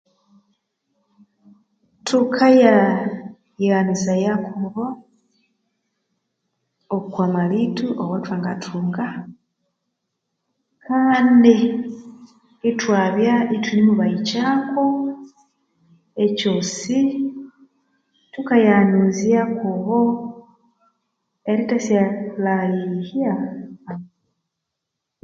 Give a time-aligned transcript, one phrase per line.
[2.07, 2.75] Thukaya
[3.59, 4.85] yihanuzaya kubo
[6.95, 9.05] oku malitho aghothwangathunga
[10.85, 11.55] kandi
[12.69, 14.83] ithwabya ithunemubahikyako
[16.23, 16.97] ekyosi
[18.33, 19.99] thukaya yihanuzya kubo
[21.51, 22.03] erithasya
[22.43, 23.33] halihya